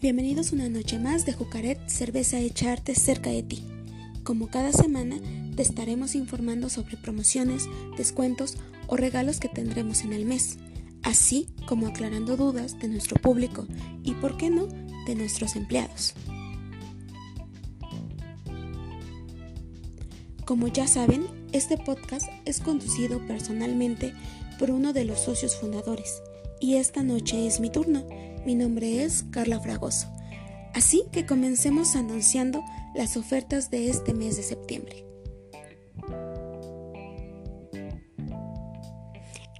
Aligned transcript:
Bienvenidos 0.00 0.52
una 0.52 0.70
noche 0.70 0.98
más 0.98 1.26
de 1.26 1.34
Jucaret, 1.34 1.78
cerveza 1.86 2.38
hecha 2.38 2.72
arte 2.72 2.94
cerca 2.94 3.28
de 3.28 3.42
ti. 3.42 3.66
Como 4.24 4.48
cada 4.48 4.72
semana, 4.72 5.20
te 5.54 5.60
estaremos 5.60 6.14
informando 6.14 6.70
sobre 6.70 6.96
promociones, 6.96 7.68
descuentos 7.98 8.56
o 8.86 8.96
regalos 8.96 9.40
que 9.40 9.50
tendremos 9.50 10.00
en 10.00 10.14
el 10.14 10.24
mes, 10.24 10.56
así 11.02 11.48
como 11.66 11.86
aclarando 11.86 12.38
dudas 12.38 12.78
de 12.78 12.88
nuestro 12.88 13.20
público 13.20 13.66
y, 14.02 14.14
por 14.14 14.38
qué 14.38 14.48
no, 14.48 14.68
de 15.04 15.14
nuestros 15.16 15.54
empleados. 15.54 16.14
Como 20.46 20.68
ya 20.68 20.86
saben, 20.86 21.26
este 21.52 21.76
podcast 21.76 22.26
es 22.46 22.60
conducido 22.60 23.18
personalmente 23.26 24.14
por 24.58 24.70
uno 24.70 24.94
de 24.94 25.04
los 25.04 25.20
socios 25.20 25.56
fundadores, 25.56 26.22
y 26.60 26.76
esta 26.76 27.02
noche 27.02 27.46
es 27.46 27.60
mi 27.60 27.70
turno 27.70 28.04
mi 28.44 28.54
nombre 28.54 29.04
es 29.04 29.24
Carla 29.30 29.60
Fragoso. 29.60 30.08
Así 30.74 31.04
que 31.12 31.26
comencemos 31.26 31.94
anunciando 31.94 32.64
las 32.94 33.16
ofertas 33.16 33.70
de 33.70 33.90
este 33.90 34.14
mes 34.14 34.36
de 34.36 34.42
septiembre. 34.42 35.04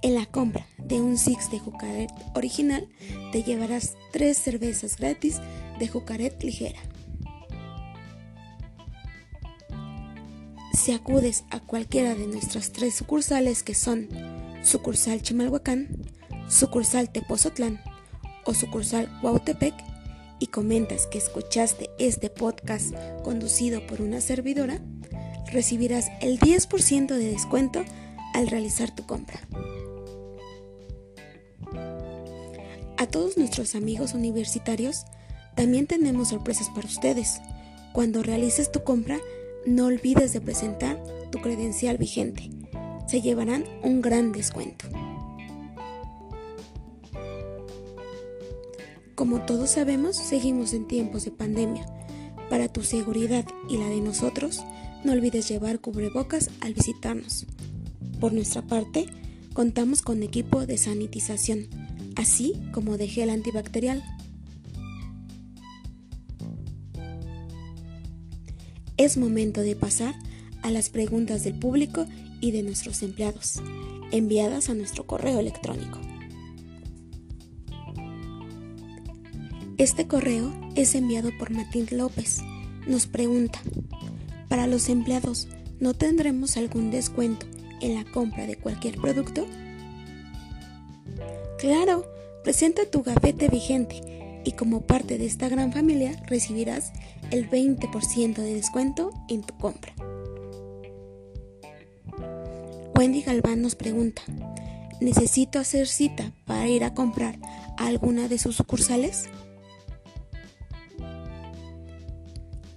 En 0.01 0.15
la 0.15 0.25
compra 0.25 0.65
de 0.79 0.99
un 0.99 1.17
Six 1.17 1.51
de 1.51 1.59
Jucaret 1.59 2.11
original 2.33 2.89
te 3.31 3.43
llevarás 3.43 3.95
tres 4.11 4.37
cervezas 4.37 4.97
gratis 4.97 5.39
de 5.77 5.87
Jucaret 5.87 6.41
ligera. 6.41 6.79
Si 10.73 10.91
acudes 10.91 11.43
a 11.51 11.59
cualquiera 11.59 12.15
de 12.15 12.25
nuestras 12.25 12.71
tres 12.71 12.95
sucursales 12.95 13.61
que 13.61 13.75
son 13.75 14.09
sucursal 14.63 15.21
Chimalhuacán, 15.21 15.89
sucursal 16.51 17.09
Tepozotlán 17.09 17.81
o 18.45 18.53
sucursal 18.53 19.09
Cuautepec 19.21 19.73
y 20.39 20.47
comentas 20.47 21.07
que 21.07 21.17
escuchaste 21.17 21.89
este 21.97 22.29
podcast 22.29 22.93
conducido 23.23 23.85
por 23.87 24.01
una 24.01 24.21
servidora, 24.21 24.81
recibirás 25.51 26.07
el 26.19 26.39
10% 26.39 27.07
de 27.07 27.31
descuento 27.31 27.83
al 28.33 28.47
realizar 28.47 28.93
tu 28.93 29.05
compra. 29.05 29.39
A 32.97 33.07
todos 33.07 33.37
nuestros 33.37 33.75
amigos 33.75 34.13
universitarios, 34.13 35.05
también 35.55 35.87
tenemos 35.87 36.29
sorpresas 36.29 36.69
para 36.69 36.87
ustedes. 36.87 37.39
Cuando 37.93 38.23
realices 38.23 38.71
tu 38.71 38.83
compra, 38.83 39.19
no 39.65 39.85
olvides 39.85 40.33
de 40.33 40.41
presentar 40.41 41.01
tu 41.31 41.39
credencial 41.39 41.97
vigente. 41.97 42.49
Se 43.07 43.21
llevarán 43.21 43.65
un 43.83 44.01
gran 44.01 44.31
descuento. 44.31 44.85
Como 49.21 49.41
todos 49.41 49.69
sabemos, 49.69 50.15
seguimos 50.15 50.73
en 50.73 50.87
tiempos 50.87 51.25
de 51.25 51.29
pandemia. 51.29 51.85
Para 52.49 52.69
tu 52.69 52.81
seguridad 52.81 53.45
y 53.69 53.77
la 53.77 53.87
de 53.87 54.01
nosotros, 54.01 54.63
no 55.03 55.11
olvides 55.11 55.47
llevar 55.47 55.79
cubrebocas 55.79 56.49
al 56.59 56.73
visitarnos. 56.73 57.45
Por 58.19 58.33
nuestra 58.33 58.63
parte, 58.63 59.05
contamos 59.53 60.01
con 60.01 60.23
equipo 60.23 60.65
de 60.65 60.79
sanitización, 60.79 61.67
así 62.15 62.59
como 62.73 62.97
de 62.97 63.07
gel 63.07 63.29
antibacterial. 63.29 64.03
Es 68.97 69.17
momento 69.17 69.61
de 69.61 69.75
pasar 69.75 70.15
a 70.63 70.71
las 70.71 70.89
preguntas 70.89 71.43
del 71.43 71.59
público 71.59 72.07
y 72.39 72.49
de 72.49 72.63
nuestros 72.63 73.03
empleados, 73.03 73.61
enviadas 74.11 74.71
a 74.71 74.73
nuestro 74.73 75.05
correo 75.05 75.37
electrónico. 75.37 75.99
Este 79.81 80.05
correo 80.05 80.53
es 80.75 80.93
enviado 80.93 81.31
por 81.39 81.49
Matilde 81.49 81.97
López. 81.97 82.37
Nos 82.85 83.07
pregunta, 83.07 83.59
para 84.47 84.67
los 84.67 84.89
empleados, 84.89 85.47
¿no 85.79 85.95
tendremos 85.95 86.55
algún 86.55 86.91
descuento 86.91 87.47
en 87.79 87.95
la 87.95 88.03
compra 88.03 88.45
de 88.45 88.57
cualquier 88.57 88.97
producto? 89.01 89.47
Claro, 91.57 92.05
presenta 92.43 92.85
tu 92.91 93.01
gafete 93.01 93.47
vigente 93.47 94.41
y 94.43 94.51
como 94.51 94.81
parte 94.81 95.17
de 95.17 95.25
esta 95.25 95.49
gran 95.49 95.73
familia 95.73 96.11
recibirás 96.27 96.93
el 97.31 97.49
20% 97.49 98.35
de 98.35 98.53
descuento 98.53 99.09
en 99.29 99.41
tu 99.41 99.57
compra. 99.57 99.95
Wendy 102.95 103.23
Galván 103.23 103.63
nos 103.63 103.73
pregunta, 103.73 104.21
¿necesito 104.99 105.57
hacer 105.57 105.87
cita 105.87 106.33
para 106.45 106.67
ir 106.67 106.83
a 106.83 106.93
comprar 106.93 107.39
alguna 107.77 108.27
de 108.27 108.37
sus 108.37 108.57
sucursales? 108.57 109.27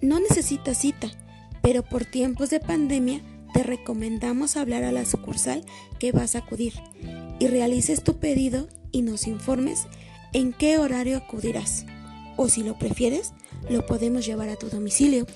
No 0.04 0.20
necesitas 0.20 0.76
cita, 0.76 1.09
pero 1.62 1.82
por 1.82 2.04
tiempos 2.04 2.50
de 2.50 2.60
pandemia 2.60 3.22
te 3.54 3.62
recomendamos 3.62 4.59
hablar 4.59 4.84
a 4.84 4.92
la 4.92 5.06
sucursal 5.06 5.65
que 5.98 6.12
vas 6.12 6.34
a 6.34 6.41
acudir 6.41 6.75
y 7.38 7.47
realices 7.47 8.04
tu 8.04 8.19
pedido 8.19 8.69
y 8.93 9.00
nos 9.00 9.26
informes 9.26 9.87
en 10.34 10.53
qué 10.53 10.76
horario 10.76 11.16
acudirás. 11.16 11.87
O 12.37 12.50
si 12.50 12.62
lo 12.62 12.78
prefieres, 12.78 13.32
lo 13.70 13.87
podemos 13.87 14.26
llevar 14.26 14.50
a 14.50 14.56
tu 14.56 14.69
domicilio. 14.69 15.26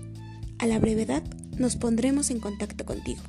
A 0.59 0.65
la 0.65 0.79
brevedad 0.79 1.21
nos 1.57 1.75
pondremos 1.75 2.31
en 2.31 2.39
contacto 2.39 2.85
contigo. 2.85 3.21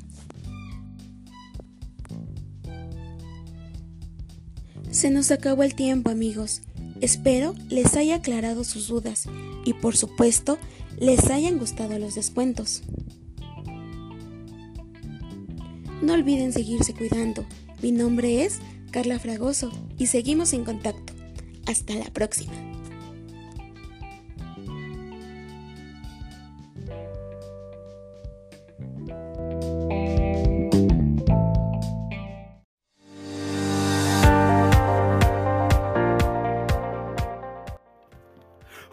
Se 5.03 5.11
nos 5.11 5.33
acabó 5.33 5.65
el 5.65 5.75
tiempo 5.75 6.11
amigos. 6.11 6.63
Espero 7.01 7.57
les 7.69 7.97
haya 7.97 8.15
aclarado 8.15 8.63
sus 8.63 8.87
dudas 8.87 9.27
y 9.65 9.73
por 9.73 9.97
supuesto 9.97 10.59
les 10.97 11.29
hayan 11.29 11.59
gustado 11.59 11.99
los 11.99 12.15
descuentos. 12.15 12.85
No 16.03 16.13
olviden 16.13 16.53
seguirse 16.53 16.95
cuidando. 16.95 17.45
Mi 17.83 17.91
nombre 17.91 18.45
es 18.45 18.61
Carla 18.93 19.19
Fragoso 19.19 19.73
y 19.99 20.07
seguimos 20.07 20.53
en 20.53 20.65
contacto. 20.65 21.15
Hasta 21.67 21.95
la 21.97 22.13
próxima. 22.13 22.53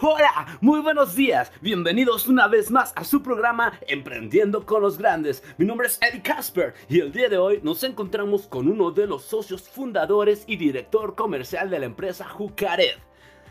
Hola, 0.01 0.57
muy 0.61 0.79
buenos 0.79 1.13
días. 1.13 1.51
Bienvenidos 1.61 2.29
una 2.29 2.47
vez 2.47 2.71
más 2.71 2.93
a 2.95 3.03
su 3.03 3.21
programa 3.21 3.73
Emprendiendo 3.85 4.65
con 4.65 4.81
los 4.81 4.97
Grandes. 4.97 5.43
Mi 5.57 5.65
nombre 5.65 5.87
es 5.87 5.99
Eddie 6.01 6.21
Casper 6.21 6.73
y 6.87 7.01
el 7.01 7.11
día 7.11 7.27
de 7.27 7.37
hoy 7.37 7.59
nos 7.63 7.83
encontramos 7.83 8.47
con 8.47 8.69
uno 8.69 8.91
de 8.91 9.07
los 9.07 9.23
socios 9.23 9.67
fundadores 9.67 10.45
y 10.47 10.55
director 10.55 11.15
comercial 11.15 11.69
de 11.69 11.79
la 11.79 11.85
empresa 11.85 12.29
Jucared. 12.29 12.95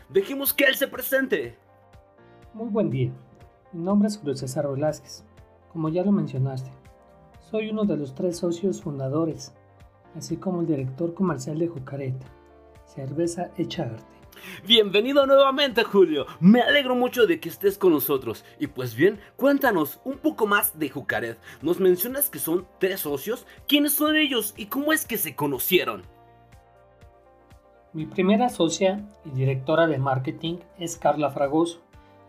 Dejemos 0.09 0.51
que 0.51 0.63
él 0.63 0.73
se 0.73 0.87
presente. 0.87 1.55
Muy 2.55 2.69
buen 2.69 2.89
día. 2.89 3.11
Mi 3.71 3.83
nombre 3.83 4.07
es 4.07 4.17
Julio 4.17 4.35
César 4.35 4.67
Velázquez. 4.67 5.23
Como 5.71 5.89
ya 5.89 6.03
lo 6.03 6.11
mencionaste, 6.11 6.71
soy 7.51 7.69
uno 7.69 7.85
de 7.85 7.95
los 7.95 8.15
tres 8.15 8.37
socios 8.37 8.81
fundadores, 8.81 9.53
así 10.15 10.35
como 10.37 10.61
el 10.61 10.67
director 10.67 11.13
comercial 11.13 11.59
de 11.59 11.67
Jucared, 11.67 12.15
cerveza 12.87 13.51
hecha 13.55 13.83
arte. 13.83 14.18
Bienvenido 14.65 15.25
nuevamente 15.25 15.83
Julio, 15.83 16.25
me 16.39 16.61
alegro 16.61 16.95
mucho 16.95 17.25
de 17.25 17.39
que 17.39 17.49
estés 17.49 17.77
con 17.77 17.91
nosotros. 17.91 18.45
Y 18.59 18.67
pues 18.67 18.95
bien, 18.95 19.19
cuéntanos 19.35 19.99
un 20.03 20.17
poco 20.17 20.47
más 20.47 20.77
de 20.77 20.89
Jucared. 20.89 21.37
Nos 21.61 21.79
mencionas 21.79 22.29
que 22.29 22.39
son 22.39 22.67
tres 22.79 23.01
socios, 23.01 23.45
¿quiénes 23.67 23.93
son 23.93 24.15
ellos 24.15 24.53
y 24.57 24.67
cómo 24.67 24.93
es 24.93 25.05
que 25.05 25.17
se 25.17 25.35
conocieron? 25.35 26.03
Mi 27.93 28.05
primera 28.05 28.49
socia 28.49 29.03
y 29.25 29.31
directora 29.31 29.87
de 29.87 29.97
marketing 29.97 30.57
es 30.77 30.97
Carla 30.97 31.31
Fragoso 31.31 31.81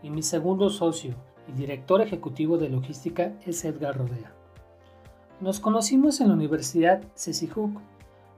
y 0.02 0.10
mi 0.10 0.22
segundo 0.22 0.70
socio 0.70 1.14
y 1.48 1.52
director 1.52 2.00
ejecutivo 2.00 2.56
de 2.56 2.70
logística 2.70 3.34
es 3.44 3.64
Edgar 3.64 3.98
Rodea. 3.98 4.32
Nos 5.40 5.60
conocimos 5.60 6.20
en 6.20 6.28
la 6.28 6.34
Universidad 6.34 7.02
CECIJUC. 7.14 7.78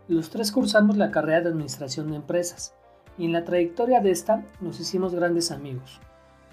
Los 0.08 0.30
tres 0.30 0.50
cursamos 0.50 0.96
la 0.96 1.10
carrera 1.10 1.42
de 1.42 1.48
Administración 1.50 2.10
de 2.10 2.16
Empresas 2.16 2.74
y 3.18 3.26
en 3.26 3.32
la 3.32 3.44
trayectoria 3.44 4.00
de 4.00 4.10
esta 4.10 4.44
nos 4.60 4.80
hicimos 4.80 5.14
grandes 5.14 5.50
amigos. 5.50 6.00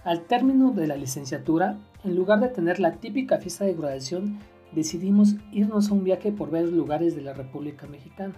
Al 0.04 0.22
término 0.22 0.72
de 0.72 0.88
la 0.88 0.96
licenciatura, 0.96 1.78
en 2.04 2.16
lugar 2.16 2.40
de 2.40 2.50
tener 2.50 2.80
la 2.80 2.94
típica 2.94 3.38
fiesta 3.40 3.66
de 3.66 3.74
graduación, 3.74 4.40
decidimos 4.72 5.36
irnos 5.52 5.90
a 5.90 5.94
un 5.94 6.04
viaje 6.04 6.32
por 6.32 6.52
varios 6.52 6.72
lugares 6.72 7.16
de 7.16 7.22
la 7.22 7.34
República 7.34 7.88
Mexicana. 7.88 8.34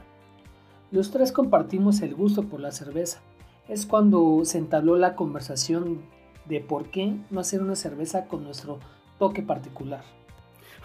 Los 0.91 1.11
tres 1.11 1.31
compartimos 1.31 2.01
el 2.01 2.15
gusto 2.15 2.43
por 2.43 2.59
la 2.59 2.71
cerveza. 2.71 3.19
Es 3.67 3.85
cuando 3.85 4.41
se 4.43 4.57
entabló 4.57 4.95
la 4.95 5.15
conversación 5.15 6.01
de 6.45 6.59
por 6.59 6.89
qué 6.89 7.15
no 7.29 7.39
hacer 7.39 7.61
una 7.61 7.75
cerveza 7.75 8.25
con 8.25 8.43
nuestro 8.43 8.79
toque 9.19 9.41
particular. 9.41 10.03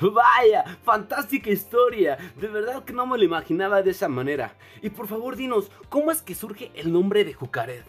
Vaya, 0.01 0.65
fantástica 0.83 1.51
historia. 1.51 2.19
De 2.39 2.49
verdad 2.49 2.85
que 2.85 2.93
no 2.93 3.07
me 3.07 3.17
lo 3.17 3.25
imaginaba 3.25 3.83
de 3.83 3.91
esa 3.91 4.09
manera. 4.09 4.55
Y 4.83 4.91
por 4.91 5.07
favor 5.07 5.37
dinos, 5.37 5.71
¿cómo 5.89 6.11
es 6.11 6.23
que 6.23 6.35
surge 6.35 6.71
el 6.75 6.93
nombre 6.93 7.25
de 7.25 7.33
Jucared? 7.33 7.85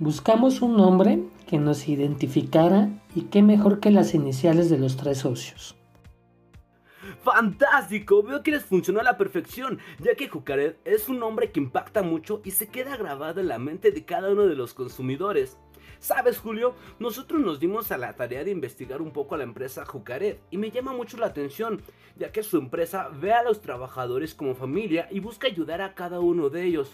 Buscamos 0.00 0.60
un 0.60 0.76
nombre 0.76 1.22
que 1.46 1.58
nos 1.58 1.88
identificara 1.88 2.88
y 3.14 3.22
qué 3.22 3.42
mejor 3.42 3.78
que 3.78 3.92
las 3.92 4.12
iniciales 4.12 4.68
de 4.68 4.78
los 4.78 4.96
tres 4.96 5.18
socios. 5.18 5.76
¡Fantástico! 7.22 8.22
Veo 8.22 8.42
que 8.42 8.50
les 8.50 8.64
funcionó 8.64 9.00
a 9.00 9.04
la 9.04 9.16
perfección, 9.16 9.78
ya 10.00 10.14
que 10.14 10.28
Jucared 10.28 10.76
es 10.84 11.08
un 11.08 11.20
nombre 11.20 11.52
que 11.52 11.60
impacta 11.60 12.02
mucho 12.02 12.42
y 12.44 12.50
se 12.50 12.66
queda 12.66 12.96
grabado 12.96 13.40
en 13.40 13.48
la 13.48 13.58
mente 13.58 13.92
de 13.92 14.04
cada 14.04 14.30
uno 14.32 14.46
de 14.46 14.56
los 14.56 14.74
consumidores. 14.74 15.56
Sabes, 15.98 16.38
Julio, 16.38 16.74
nosotros 16.98 17.40
nos 17.40 17.60
dimos 17.60 17.90
a 17.92 17.98
la 17.98 18.12
tarea 18.14 18.44
de 18.44 18.50
investigar 18.50 19.00
un 19.00 19.10
poco 19.10 19.34
a 19.34 19.38
la 19.38 19.44
empresa 19.44 19.84
Jucared 19.84 20.36
y 20.50 20.58
me 20.58 20.70
llama 20.70 20.92
mucho 20.92 21.16
la 21.16 21.26
atención, 21.26 21.82
ya 22.16 22.32
que 22.32 22.42
su 22.42 22.58
empresa 22.58 23.08
ve 23.08 23.32
a 23.32 23.42
los 23.42 23.60
trabajadores 23.60 24.34
como 24.34 24.54
familia 24.54 25.08
y 25.10 25.20
busca 25.20 25.46
ayudar 25.46 25.80
a 25.80 25.94
cada 25.94 26.20
uno 26.20 26.50
de 26.50 26.64
ellos. 26.64 26.90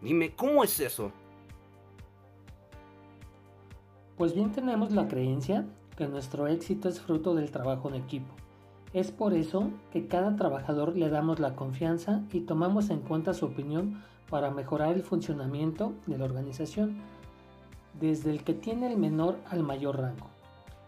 Dime, 0.00 0.34
¿cómo 0.34 0.64
es 0.64 0.80
eso? 0.80 1.12
Pues 4.16 4.34
bien 4.34 4.52
tenemos 4.52 4.92
la 4.92 5.08
creencia 5.08 5.66
que 5.96 6.06
nuestro 6.06 6.46
éxito 6.46 6.88
es 6.88 7.00
fruto 7.00 7.34
del 7.34 7.50
trabajo 7.50 7.88
en 7.88 7.96
equipo. 7.96 8.32
Es 8.92 9.10
por 9.10 9.32
eso 9.32 9.70
que 9.90 10.06
cada 10.06 10.36
trabajador 10.36 10.96
le 10.96 11.08
damos 11.08 11.40
la 11.40 11.54
confianza 11.54 12.22
y 12.30 12.40
tomamos 12.40 12.90
en 12.90 13.00
cuenta 13.00 13.32
su 13.32 13.46
opinión 13.46 14.02
para 14.28 14.50
mejorar 14.50 14.94
el 14.94 15.02
funcionamiento 15.02 15.94
de 16.06 16.18
la 16.18 16.24
organización, 16.24 16.96
desde 18.02 18.32
el 18.32 18.42
que 18.42 18.52
tiene 18.52 18.88
el 18.88 18.98
menor 18.98 19.38
al 19.48 19.62
mayor 19.62 20.00
rango. 20.00 20.26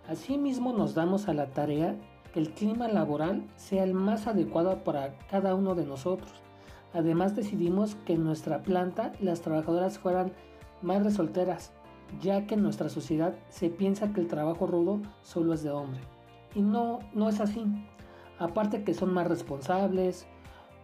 Asimismo 0.08 0.72
nos 0.72 0.94
damos 0.94 1.28
a 1.28 1.32
la 1.32 1.46
tarea 1.46 1.94
que 2.32 2.40
el 2.40 2.50
clima 2.50 2.88
laboral 2.88 3.44
sea 3.54 3.84
el 3.84 3.94
más 3.94 4.26
adecuado 4.26 4.82
para 4.82 5.16
cada 5.30 5.54
uno 5.54 5.76
de 5.76 5.86
nosotros. 5.86 6.32
Además 6.92 7.36
decidimos 7.36 7.94
que 8.04 8.14
en 8.14 8.24
nuestra 8.24 8.64
planta 8.64 9.12
las 9.20 9.42
trabajadoras 9.42 9.96
fueran 9.96 10.32
madres 10.82 11.14
solteras, 11.14 11.72
ya 12.20 12.48
que 12.48 12.54
en 12.54 12.64
nuestra 12.64 12.88
sociedad 12.88 13.36
se 13.48 13.70
piensa 13.70 14.12
que 14.12 14.20
el 14.20 14.26
trabajo 14.26 14.66
rudo 14.66 15.00
solo 15.22 15.54
es 15.54 15.62
de 15.62 15.70
hombre. 15.70 16.00
Y 16.56 16.62
no, 16.62 16.98
no 17.14 17.28
es 17.28 17.40
así. 17.40 17.64
Aparte 18.40 18.82
que 18.82 18.92
son 18.92 19.14
más 19.14 19.28
responsables 19.28 20.26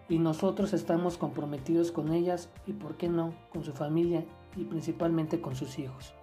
y 0.09 0.21
nosotros 0.21 0.73
estamos 0.75 1.19
comprometidos 1.19 1.91
con 1.91 2.13
ellas 2.13 2.51
y, 2.69 2.73
por 2.73 2.97
qué 2.97 3.09
no, 3.09 3.35
con 3.53 3.65
su 3.65 3.73
familia 3.73 4.25
y 4.57 4.65
principalmente 4.65 5.41
con 5.41 5.57
sus 5.57 5.79
hijos. 5.81 6.15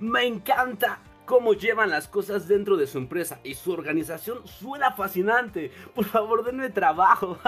Me 0.00 0.24
encanta 0.24 1.00
cómo 1.30 1.52
llevan 1.54 1.90
las 1.90 2.08
cosas 2.08 2.48
dentro 2.48 2.76
de 2.76 2.88
su 2.88 2.98
empresa 2.98 3.38
y 3.44 3.54
su 3.54 3.70
organización 3.70 4.44
suena 4.48 4.90
fascinante. 4.90 5.70
Por 5.94 6.04
favor, 6.04 6.44
denme 6.44 6.70
trabajo. 6.70 7.38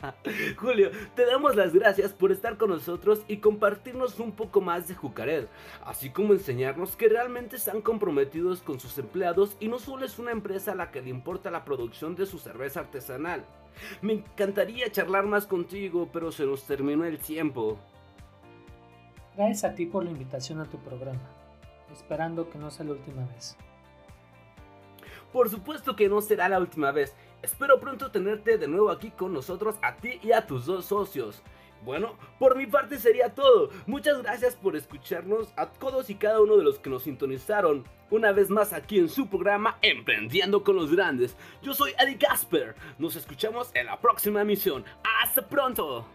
Julio, 0.56 0.90
te 1.14 1.26
damos 1.26 1.54
las 1.54 1.74
gracias 1.74 2.14
por 2.14 2.32
estar 2.32 2.56
con 2.56 2.70
nosotros 2.70 3.20
y 3.28 3.36
compartirnos 3.36 4.18
un 4.20 4.32
poco 4.32 4.62
más 4.62 4.88
de 4.88 4.94
Jucared, 4.94 5.48
así 5.84 6.08
como 6.08 6.32
enseñarnos 6.32 6.96
que 6.96 7.10
realmente 7.10 7.56
están 7.56 7.82
comprometidos 7.82 8.62
con 8.62 8.80
sus 8.80 8.96
empleados 8.96 9.54
y 9.60 9.68
no 9.68 9.78
solo 9.78 10.06
es 10.06 10.18
una 10.18 10.30
empresa 10.30 10.72
a 10.72 10.76
la 10.76 10.90
que 10.90 11.02
le 11.02 11.10
importa 11.10 11.50
la 11.50 11.66
producción 11.66 12.16
de 12.16 12.24
su 12.24 12.38
cerveza 12.38 12.80
artesanal. 12.80 13.44
Me 14.00 14.14
encantaría 14.14 14.90
charlar 14.90 15.26
más 15.26 15.44
contigo, 15.44 16.08
pero 16.10 16.32
se 16.32 16.46
nos 16.46 16.66
terminó 16.66 17.04
el 17.04 17.18
tiempo. 17.18 17.76
Gracias 19.36 19.64
a 19.64 19.74
ti 19.74 19.84
por 19.84 20.04
la 20.04 20.10
invitación 20.10 20.58
a 20.60 20.64
tu 20.64 20.78
programa 20.78 21.20
esperando 21.92 22.50
que 22.50 22.58
no 22.58 22.70
sea 22.70 22.86
la 22.86 22.92
última 22.92 23.24
vez. 23.26 23.56
Por 25.32 25.50
supuesto 25.50 25.96
que 25.96 26.08
no 26.08 26.20
será 26.20 26.48
la 26.48 26.58
última 26.58 26.92
vez. 26.92 27.14
Espero 27.42 27.78
pronto 27.78 28.10
tenerte 28.10 28.58
de 28.58 28.68
nuevo 28.68 28.90
aquí 28.90 29.10
con 29.10 29.32
nosotros, 29.32 29.76
a 29.82 29.96
ti 29.96 30.18
y 30.22 30.32
a 30.32 30.46
tus 30.46 30.66
dos 30.66 30.86
socios. 30.86 31.42
Bueno, 31.84 32.14
por 32.38 32.56
mi 32.56 32.66
parte 32.66 32.98
sería 32.98 33.34
todo. 33.34 33.70
Muchas 33.86 34.22
gracias 34.22 34.56
por 34.56 34.76
escucharnos 34.76 35.52
a 35.56 35.66
todos 35.66 36.10
y 36.10 36.14
cada 36.14 36.40
uno 36.40 36.56
de 36.56 36.64
los 36.64 36.78
que 36.78 36.90
nos 36.90 37.04
sintonizaron. 37.04 37.84
Una 38.10 38.32
vez 38.32 38.50
más 38.50 38.72
aquí 38.72 38.98
en 38.98 39.08
su 39.08 39.28
programa 39.28 39.78
Emprendiendo 39.82 40.64
con 40.64 40.76
los 40.76 40.90
Grandes. 40.90 41.36
Yo 41.62 41.74
soy 41.74 41.92
Eddie 41.98 42.18
Casper. 42.18 42.74
Nos 42.98 43.14
escuchamos 43.16 43.70
en 43.74 43.86
la 43.86 44.00
próxima 44.00 44.40
emisión. 44.40 44.84
¡Hasta 45.22 45.46
pronto! 45.46 46.06